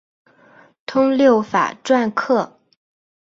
[0.87, 2.57] 通六法篆刻。